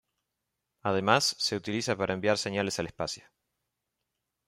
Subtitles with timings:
[0.81, 3.23] Además, se utiliza para enviar señales al espacio.